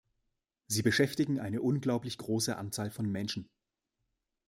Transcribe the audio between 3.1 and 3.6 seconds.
Menschen.